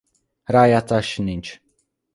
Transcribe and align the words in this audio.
Rájátszás 0.45 1.17
nincs. 1.17 1.59